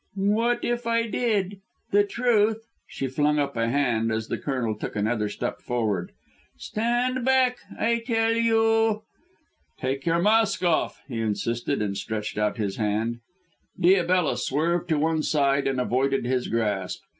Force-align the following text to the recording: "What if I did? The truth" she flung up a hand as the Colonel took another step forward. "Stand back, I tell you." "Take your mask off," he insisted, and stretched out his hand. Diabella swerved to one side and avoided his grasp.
"What 0.15 0.65
if 0.65 0.87
I 0.87 1.05
did? 1.05 1.59
The 1.91 2.03
truth" 2.03 2.65
she 2.87 3.05
flung 3.07 3.37
up 3.37 3.55
a 3.55 3.69
hand 3.69 4.11
as 4.11 4.29
the 4.29 4.37
Colonel 4.39 4.73
took 4.73 4.95
another 4.95 5.29
step 5.29 5.59
forward. 5.61 6.11
"Stand 6.57 7.23
back, 7.23 7.57
I 7.79 7.99
tell 7.99 8.33
you." 8.33 9.03
"Take 9.77 10.07
your 10.07 10.19
mask 10.19 10.63
off," 10.63 11.03
he 11.07 11.21
insisted, 11.21 11.83
and 11.83 11.95
stretched 11.95 12.39
out 12.39 12.57
his 12.57 12.77
hand. 12.77 13.19
Diabella 13.79 14.39
swerved 14.39 14.89
to 14.89 14.97
one 14.97 15.21
side 15.21 15.67
and 15.67 15.79
avoided 15.79 16.25
his 16.25 16.47
grasp. 16.47 17.03